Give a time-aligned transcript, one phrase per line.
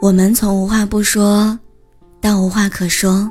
[0.00, 1.58] 我们从无话不说
[2.22, 3.30] 到无话可说。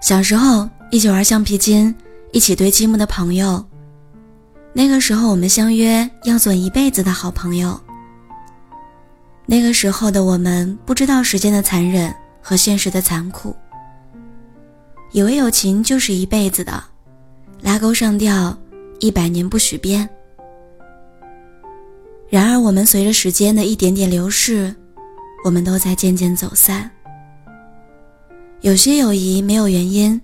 [0.00, 1.94] 小时候一起玩橡皮筋、
[2.32, 3.62] 一起堆积木的朋友，
[4.72, 7.78] 那个时候我们相约要做一辈子的好朋友。
[9.44, 13.54] 那个时候的我们不知道时间的残忍和现实的残酷，
[15.12, 16.82] 以为友情就是一辈子的，
[17.60, 18.56] 拉钩上吊，
[19.00, 20.08] 一百年不许变。
[22.30, 24.74] 然而，我们随着时间的一点点流逝。
[25.44, 26.90] 我们都在渐渐走散。
[28.62, 30.18] 有些友谊没有原因，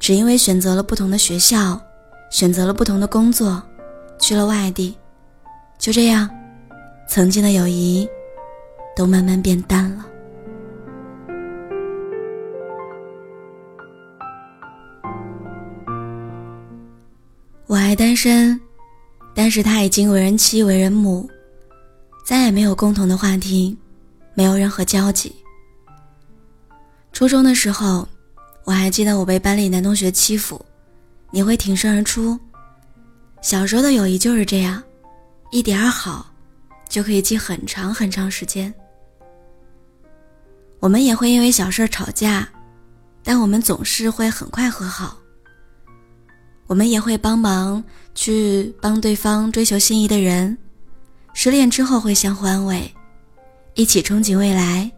[0.00, 1.80] 只因为选择了不同的学校，
[2.28, 3.62] 选择了不同的工作，
[4.18, 4.96] 去了外地。
[5.78, 6.28] 就这样，
[7.08, 8.08] 曾经的友谊
[8.96, 10.04] 都慢慢变淡了。
[17.68, 18.60] 我还单身，
[19.36, 21.30] 但是他已经为人妻、为人母，
[22.26, 23.78] 再也没有共同的话题。
[24.36, 25.34] 没有任何交集。
[27.12, 28.06] 初中的时候，
[28.64, 30.64] 我还记得我被班里男同学欺负，
[31.30, 32.38] 你会挺身而出。
[33.40, 34.82] 小时候的友谊就是这样，
[35.50, 36.26] 一点儿好，
[36.88, 38.72] 就可以记很长很长时间。
[40.80, 42.46] 我们也会因为小事吵架，
[43.22, 45.16] 但我们总是会很快和好。
[46.66, 47.82] 我们也会帮忙
[48.14, 50.58] 去帮对方追求心仪的人，
[51.32, 52.92] 失恋之后会相互安慰。
[53.76, 54.90] 一起憧憬未来，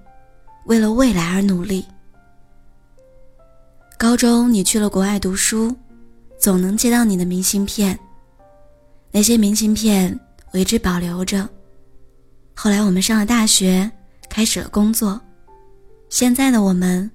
[0.66, 1.84] 为了未来而努力。
[3.98, 5.74] 高中你去了国外读书，
[6.38, 7.98] 总能接到你的明信片。
[9.10, 10.16] 那些明信片
[10.52, 11.48] 我一直保留着。
[12.54, 13.90] 后来我们上了大学，
[14.28, 15.20] 开始了工作。
[16.08, 17.10] 现在的我们，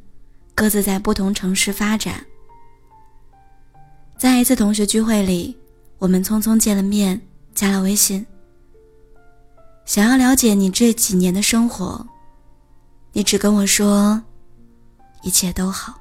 [0.53, 2.25] 各自在不同城市发展。
[4.17, 5.57] 在一次同学聚会里，
[5.97, 7.21] 我们匆匆见了面，
[7.55, 8.25] 加了微信。
[9.93, 12.03] 想要了解你这几年的生活，
[13.11, 14.19] 你只跟我说
[15.21, 15.93] 一切都好。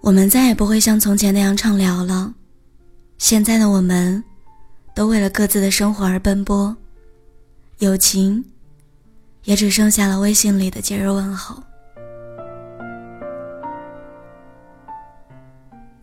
[0.00, 2.34] 我们再也不会像从前那样畅聊了。
[3.18, 4.24] 现在的我们，
[4.96, 6.76] 都为了各自的生活而奔波，
[7.78, 8.44] 友情
[9.44, 11.62] 也只剩下了微信里的节日问候。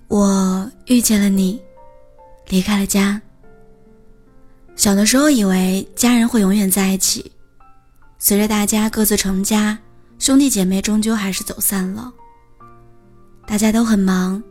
[0.09, 1.61] 我遇见了你，
[2.47, 3.21] 离开了家。
[4.75, 7.31] 小的时候以为家人会永远在一起，
[8.17, 9.77] 随着大家各自成家，
[10.17, 12.11] 兄弟姐妹终究还是走散了。
[13.45, 14.41] 大家都很忙，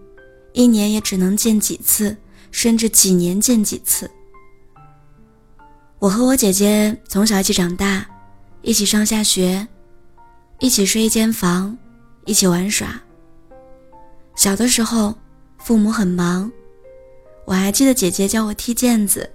[0.52, 2.16] 一年也只能见几次，
[2.52, 4.08] 甚至几年见几次。
[5.98, 8.06] 我和我姐姐从小一起长大，
[8.62, 9.66] 一起上下学，
[10.60, 11.76] 一起睡一间房，
[12.26, 12.88] 一起玩耍。
[14.36, 15.12] 小的时候。
[15.58, 16.50] 父母很忙，
[17.44, 19.28] 我还记得姐姐教我踢毽子，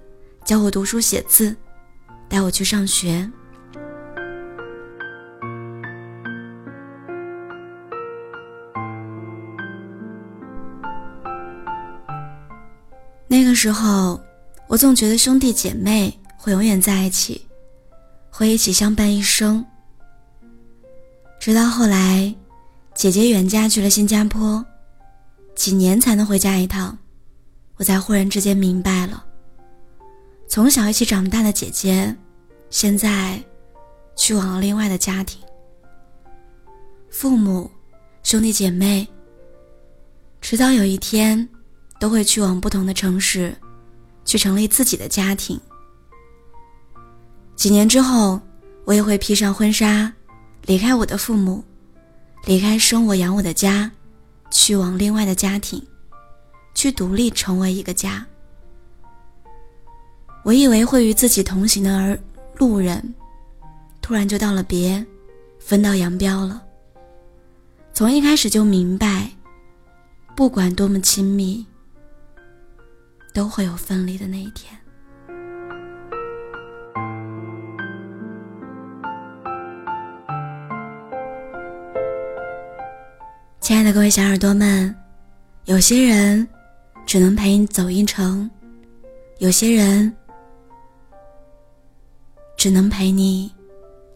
[0.44, 1.54] 教我读书写字，
[2.28, 3.30] 带我去上学。
[13.28, 14.20] 那个时候，
[14.66, 17.46] 我总觉得兄弟姐妹会永远在一起，
[18.30, 19.64] 会一起相伴一生。
[21.38, 22.34] 直到后来，
[22.94, 24.64] 姐姐远嫁去了新加坡。
[25.54, 26.96] 几年才能回家一趟，
[27.76, 29.24] 我才忽然之间明白了。
[30.48, 32.14] 从小一起长大的姐姐，
[32.70, 33.42] 现在
[34.16, 35.40] 去往了另外的家庭。
[37.08, 37.70] 父母、
[38.22, 39.06] 兄弟姐妹，
[40.40, 41.48] 迟早有一天
[41.98, 43.56] 都会去往不同的城市，
[44.24, 45.58] 去成立自己的家庭。
[47.54, 48.40] 几年之后，
[48.84, 50.12] 我也会披上婚纱，
[50.66, 51.64] 离开我的父母，
[52.44, 53.90] 离开生我养我的家。
[54.54, 55.84] 去往另外的家庭，
[56.76, 58.24] 去独立成为一个家。
[60.44, 62.16] 我以为会与自己同行的而
[62.56, 63.14] 路人，
[64.00, 65.04] 突然就道了别，
[65.58, 66.62] 分道扬镳了。
[67.92, 69.32] 从一开始就明白，
[70.36, 71.66] 不管多么亲密，
[73.34, 74.72] 都会有分离的那一天。
[83.64, 84.94] 亲爱的各位小耳朵们，
[85.64, 86.46] 有些人
[87.06, 88.50] 只能陪你走一程，
[89.38, 90.14] 有些人
[92.58, 93.50] 只能陪你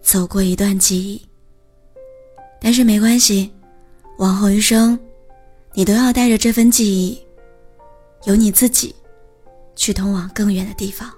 [0.02, 1.26] 走过一段记忆。
[2.60, 3.50] 但是没关系，
[4.18, 5.00] 往后余生，
[5.72, 7.18] 你都要带着这份记忆，
[8.24, 8.94] 由你自己
[9.74, 11.10] 去通往更远的地方。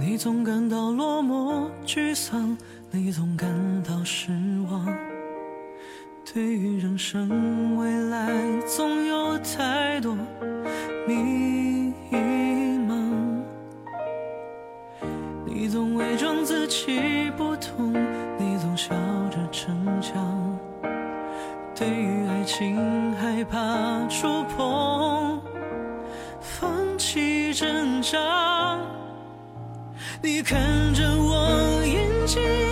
[0.00, 2.56] 你总感到落寞沮丧，
[2.90, 3.48] 你总感
[3.82, 4.30] 到失
[4.70, 4.86] 望。
[6.32, 8.32] 对于人生未来，
[8.66, 10.16] 总有太多
[11.06, 11.92] 迷
[12.88, 13.42] 茫。
[15.44, 17.92] 你总伪装自己不痛，
[18.38, 18.94] 你总笑
[19.30, 20.58] 着逞强。
[21.74, 25.40] 对于爱情，害怕触碰，
[26.40, 28.57] 放弃挣扎。
[30.28, 32.67] 你看着我眼睛，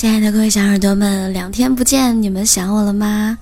[0.00, 3.36] 亲爱的各位小耳朵们，两天不见，你们想我了吗？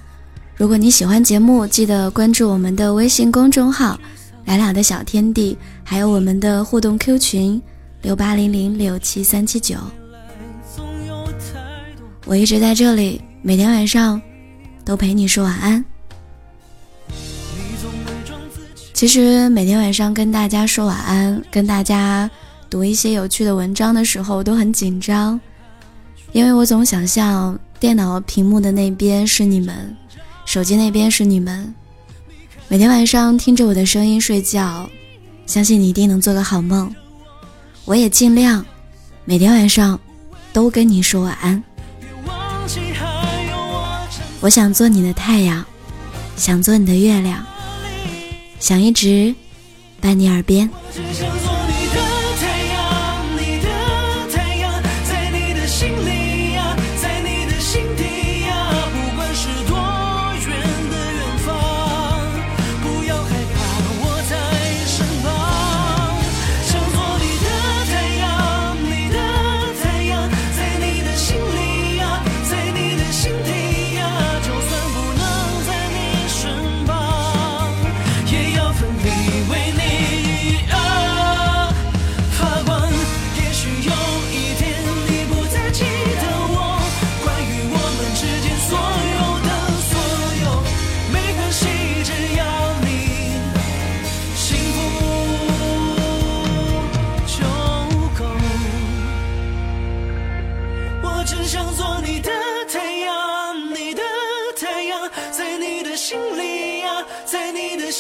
[0.56, 3.96] 如果你喜欢节目，记得关注我们的微信公众号
[4.44, 5.56] “来了的小天地”，
[5.87, 7.62] 还有我们的互动 Q 群
[8.02, 9.76] 六八零零六七三七九。
[12.26, 14.20] 我一直在这里，每天晚上
[14.84, 15.84] 都陪你说晚安。
[18.93, 22.28] 其实每天晚上跟大家说晚安，跟大家
[22.69, 25.40] 读一些有趣的文章的时候，都很紧张，
[26.33, 29.97] 因为我总想象电脑屏幕的那边是你们，
[30.45, 31.75] 手机那边是你们。
[32.69, 34.89] 每天晚上听着我的声音睡觉，
[35.47, 36.95] 相信你一定能做个好梦。
[37.87, 38.65] 我也尽量
[39.25, 39.99] 每天晚上
[40.53, 41.63] 都跟你说晚安。
[44.41, 45.65] 我想做你的太阳，
[46.37, 47.45] 想做你的月亮，
[48.61, 49.35] 想一直
[50.01, 50.69] 伴你耳边。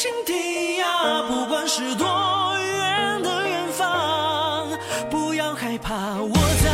[0.08, 2.06] 心底呀，不管是多
[2.58, 4.66] 远的远方，
[5.10, 6.32] 不要害怕，我
[6.64, 6.67] 在。